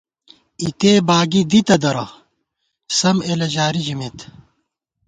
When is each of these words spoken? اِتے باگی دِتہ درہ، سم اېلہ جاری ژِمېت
اِتے 0.61 0.91
باگی 1.07 1.41
دِتہ 1.51 1.75
درہ، 1.83 2.05
سم 2.97 3.17
اېلہ 3.27 3.47
جاری 3.53 3.81
ژِمېت 3.87 4.17